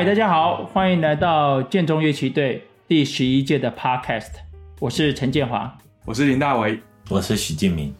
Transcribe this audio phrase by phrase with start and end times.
[0.00, 4.30] 嗨，大家好，欢迎来到建中乐器队第十一届的 Podcast。
[4.78, 5.76] 我是陈建华，
[6.06, 6.80] 我是林大为，
[7.10, 7.94] 我是许建明。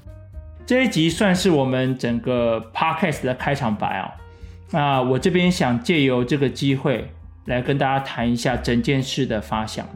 [0.65, 4.09] 这一集算是我们整个 Podcast 的开场白哦。
[4.71, 7.07] 那我这边想借由这个机会
[7.45, 9.87] 来跟大家谈一下整件事的发想。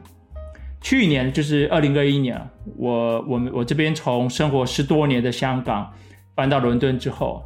[0.82, 2.38] 去年就是二零二一年，
[2.76, 5.90] 我我们我这边从生活十多年的香港
[6.34, 7.42] 搬到伦敦之后。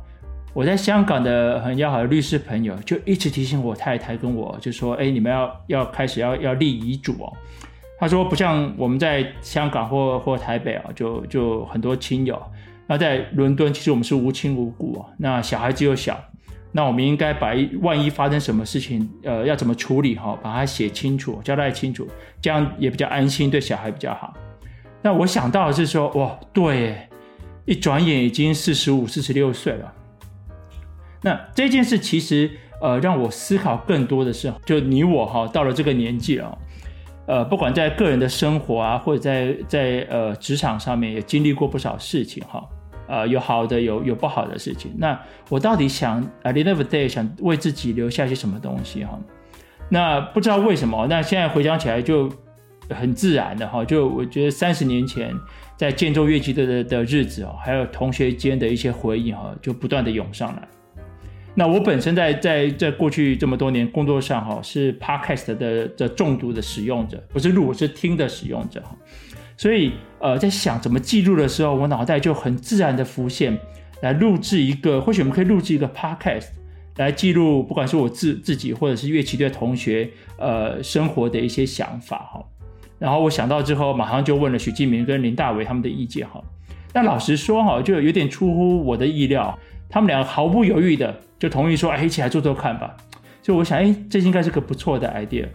[0.54, 7.32] 我在香港的很要好的律师朋友就一直提醒我太太跟我就说：“哎，你们要要开始要要立遗嘱哦。”
[8.00, 12.40] 他说：“不像我们在香港或或台北啊，就就很多亲友。
[12.86, 15.06] 那在伦敦，其实我们是无亲无故啊。
[15.18, 16.18] 那小孩子又小，
[16.72, 17.52] 那我们应该把
[17.82, 22.08] 万一发生什么事情，呃，要怎么处理哈，把它写清楚，交代清楚，
[22.40, 24.32] 这样也比较安心，对小孩比较好。
[25.02, 26.96] 那我想到的是说，哇，对，
[27.64, 29.92] 一转眼已经四十五、四十六岁了。”
[31.22, 36.58] 那这件事其实，呃，让我思考更多的是，就你我哈，到了这个年纪了，
[37.26, 42.64] 呃，不管在个人的生活啊，或者在在呃职场上面，也经历过不少事情哈，
[43.08, 44.92] 呃，有好的，有有不好的事情。
[44.96, 49.18] 那我到底想，at the end of the day，想为自己留下些什么东西哈？
[49.88, 52.30] 那不知道为什么，那现在回想起来就
[52.90, 55.34] 很自然的哈，就我觉得三十年前
[55.76, 60.62] 在建州乐旗队的的日子哦，还有同学间的一些回忆哈，就不断的涌上来。
[61.58, 68.94] 那我本身在在在过去这么多年工作上哈，是 Podcast 的的重度的使用者，不是录，是听的使用者哈。
[69.56, 69.90] 所以
[70.20, 73.58] 呃，在想怎么记录的时候，我脑袋就很自然的浮现，
[74.02, 76.46] 来录制一个，或许我们可以录制一个 Podcast
[76.98, 80.08] 来记录，不管是我自自己或者是乐器队同学
[80.38, 82.44] 呃生活的一些想法哈。
[83.00, 86.40] 然后我想到之后，马上就问了许敬明跟林大为他们的意见哈。
[86.92, 89.58] 但老实说哈，就有点出乎我的意料，
[89.88, 91.20] 他们两个毫不犹豫的。
[91.38, 92.96] 就同意说，哎，一起来做做看吧。
[93.42, 95.46] 所以我想，哎，这应该是个不错的 idea。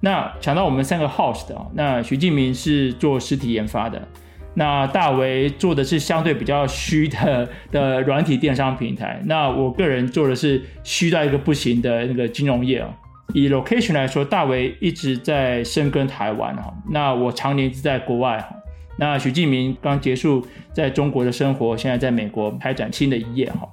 [0.00, 4.06] 那想到我们三个 host 啊，那徐敬明是做实体研发的，
[4.52, 12.90] 那大为做的是相对比较虚的的软体电商平台，那我个人做的是虚到一个不行的那个金融业啊。
[13.32, 18.54] 以 location 来说，大为一直在深耕台湾哈，那我常年是在国外哈。
[18.98, 23.68] 那许敬明刚结束在中国的生活，现在在美国开展新的一页哈。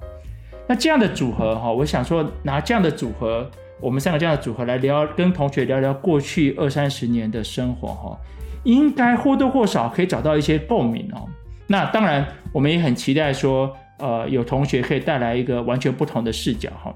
[0.68, 8.18] 那这样的组合哈，我想说拿这样的组合，我们三个这样的组合来聊，跟同学聊聊过去二三十年的生活哈，
[8.64, 11.28] 应该或多或少可以找到一些共鸣哦。
[11.68, 16.94] 那当然，我们也很期待说，呃，有同学可以带来一个完全不同的视角哈。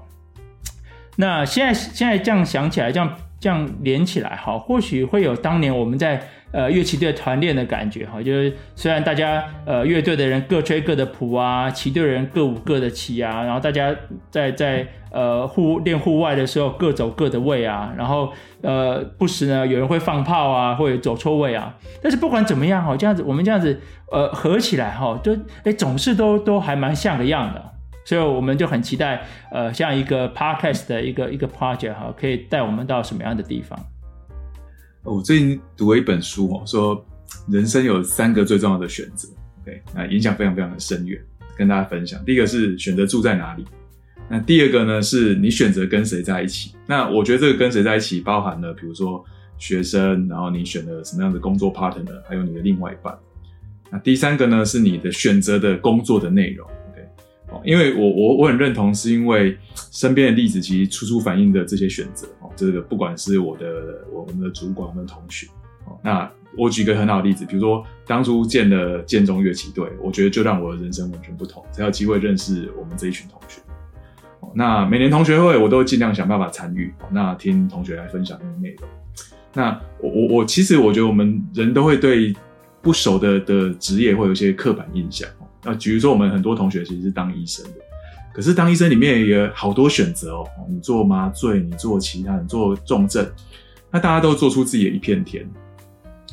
[1.16, 6.20] 那现在现在这样想起来，这样这样连起来哈，或许会有当年我们在。
[6.50, 13.94] 呃，乐器队团练的感觉哈，就是虽然大家呃乐队的人各吹各的谱啊，旗队人各舞各的旗啊，然后大家
[14.30, 18.32] 在在呃户练户外的时候各走各的位啊，然后
[18.62, 23.78] 呃不时呢有人会放炮啊，或者走错位啊，但是不管怎么样哈，这样子我们这样子
[24.10, 27.62] 呃合起来哈，就哎总是都都还蛮像个样的，
[28.08, 33.78] 所以我们就很期待呃像一个 podcast 的一个一个 project 哈，可以带我们到什么样的地方。
[35.02, 37.04] 我最近读了一本书哦，说
[37.50, 39.28] 人生有三个最重要的选择
[39.62, 41.20] 对那影响非常非常的深远，
[41.54, 42.18] 跟大家分享。
[42.24, 43.66] 第一个是选择住在哪里，
[44.26, 46.74] 那第二个呢是你选择跟谁在一起。
[46.86, 49.22] 那我觉得这个跟谁在一起包含了，比如说
[49.58, 53.14] 学生，然后你选了什么样的工作 partner，还有你的另外一半。
[53.90, 56.66] 那第三个呢是你的选择的工作的内容。
[57.64, 59.56] 因为我我我很认同，是因为
[59.92, 65.46] 身边的例子其实处处反映的这些选择哦，这个不管是我的我们的主管、我们同学
[65.86, 73.60] 哦，那我举个很好的例子，比如说当初建了建中乐器队，我觉得就让我的人生完全不同，才有机会认识我们这一群同学。
[74.54, 78.88] 那每年同学会我都尽量想办法参与，那听同学来分享内容。
[79.52, 82.34] 那我我我其实我觉得我们人都会对
[82.80, 85.28] 不熟的的职业会有一些刻板印象。
[85.68, 87.72] 那比如说，我们很多同学其实是当医生的，
[88.32, 90.48] 可是当医生里面也好多选择哦。
[90.68, 93.30] 你做麻醉，你做其他，你做重症，
[93.90, 95.46] 那大家都做出自己的一片天。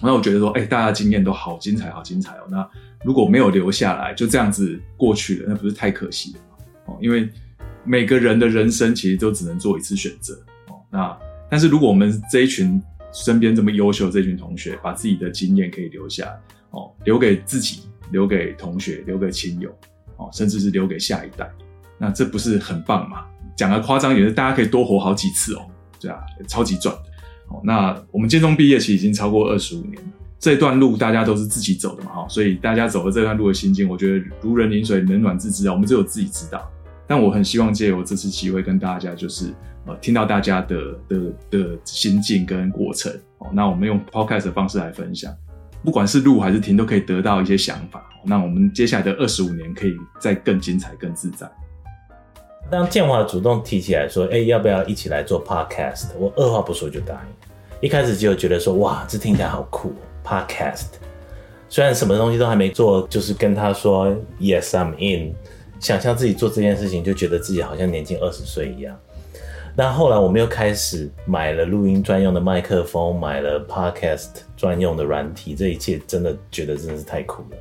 [0.02, 2.48] 那我觉得说，哎，大家经验都好精彩，好精彩哦。
[2.50, 2.66] 那
[3.04, 6.66] 如果没有留下来，就这样子过去了，那不是太可惜了吗？
[6.86, 7.30] 哦，因为
[7.84, 10.34] 每个人的人生其实都只能做一次选择
[10.70, 10.80] 哦。
[10.90, 11.18] 那
[11.50, 16.34] 但是如果我们这一群身边这么优秀这群同学，把自己的经验可以留下
[16.72, 17.82] 哦，留给自己。
[18.16, 19.70] 留给同学，留给亲友，
[20.16, 21.52] 哦，甚至是留给下一代，
[21.98, 23.26] 那这不是很棒吗？
[23.58, 25.62] 讲的夸张一点，是大家可以多活好几次哦，
[26.00, 26.18] 对啊，
[26.48, 27.02] 超级赚的。
[27.50, 36.72] 哦，那我们建中毕业其实已经超过二十五年了，这段路大家都是自己走的嘛，哈，所以大家走的这段路的心境，我觉得如人饮水，冷暖自知啊，我们只有自己知道。
[37.08, 39.54] 但我很希望借由这次机会跟大家，就是
[39.86, 40.78] 呃，听到大家的
[41.10, 41.20] 的
[41.52, 43.50] 的心境跟过程哦。
[43.54, 45.32] 那我们用 podcast 的方式来分享，
[45.86, 48.04] 不管是录还是听，都可以得到一些想法。
[48.24, 51.48] 那我们接下来的二十五年可以再更精彩、更自在。
[52.72, 57.88] 当建华主动提起来说：“哎、要不要一起来做 podcast？” 我二话不说就答应。
[57.88, 59.94] 一开始就觉得说：“哇，这听起来好酷
[60.26, 60.88] ，podcast。”
[61.70, 64.08] 虽然什么东西都还没做，就是跟他说
[64.40, 65.36] “Yes, I'm in”，
[65.80, 68.98] 想象自己做这件事情，就觉得自己好像年轻二十岁一样。
[69.78, 77.58] 那后来我们又开始买了录音专用的麦克风，买了 podcast 专用的软体，这一切真的觉得真的是太酷了。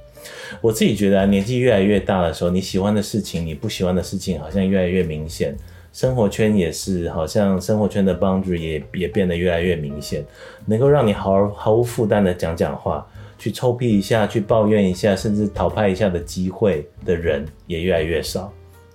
[0.61, 5.57] 我自己觉得啊，年纪越来越大的时候，你喜欢的事情，你不喜欢的事情，好像越来越明显。
[5.93, 10.25] 生活圈也是，好像生活圈的 boundary 也也变得越来越明显，
[10.67, 13.07] 能够让你毫毫无负担的讲讲话。
[13.37, 18.53] 去臭屁一下，去抱怨一下，甚至讨拍一下的机会的人也越来越少。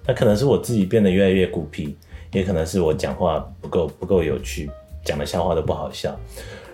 [0.07, 1.95] 那可能是我自己变得越来越孤僻，
[2.31, 4.69] 也可能是我讲话不够不够有趣，
[5.03, 6.15] 讲的笑话都不好笑。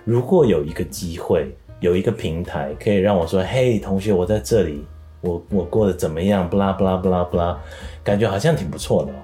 [0.03, 4.85] 如果有一个机会，有一个平台可以让我说：“嘿，同学，我在这里，
[5.21, 7.59] 我我过得怎么样？”不啦不啦不啦不啦，
[8.03, 9.15] 感觉好像挺不错的哦。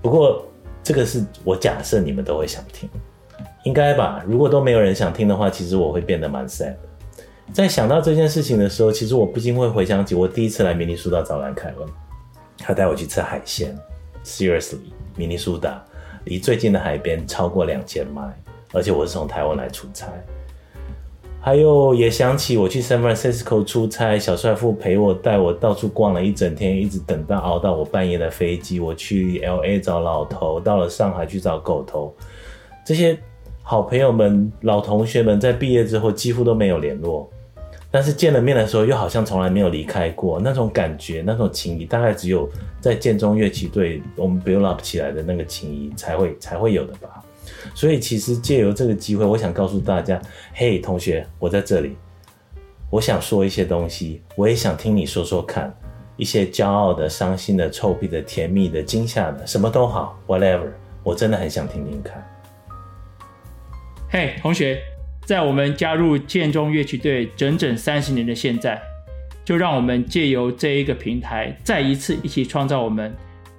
[0.00, 0.44] 不过
[0.82, 2.88] 这个是我假设你们都会想听，
[3.64, 4.22] 应该吧？
[4.26, 6.74] 如果都没有人想听的话，其实我会变得蛮 sad。
[7.52, 11.88] 在想到这件事情的时候，其实我不禁会回想起我第一次来明尼苏达找兰凯文，
[12.58, 13.76] 他带我去吃海鲜。
[14.24, 14.78] Seriously，
[15.16, 15.84] 明尼苏达
[16.24, 18.22] 离最近的海边超过两千迈，
[18.72, 20.06] 而且我是从台湾来出差。
[21.40, 28.78] 还有也想起我去 San Francisco 出差，小帅父陪我带我到处逛了一整天，一直等到熬到我半夜的飞机。
[28.78, 32.14] 我去 LA 找老头，到了上海去找狗头，
[32.86, 33.18] 这些
[33.60, 37.28] 好朋友们、老同学们在毕业之后几乎都没有联络。
[37.92, 42.48] 但是见了面的时候，又好像从来没有离开过，那种感觉，那种情谊，大概只有
[42.80, 47.22] 在建中乐器队我们 build up 起来的那个情谊才会才会有的吧。
[47.74, 50.18] 所以其实借由这个机会，我想告诉大家，
[50.54, 51.94] 嘿，同学，我在这里，
[52.88, 55.72] 我想说一些东西，我也想听你说说看，
[56.16, 60.70] 一些骄傲的、伤心的、臭屁的、甜蜜的、惊吓的，什么都好，whatever，
[61.02, 62.26] 我真的很想听听看。
[64.08, 64.91] 嘿，同学。
[65.24, 68.80] 在我们加入建中乐曲队整整三十年的现在，
[69.44, 73.14] 就让我们借由这一个平台，再一次一起创造我们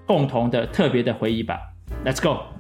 [0.06, 1.58] 共同的特别的回忆吧。
[2.06, 2.53] Let's go！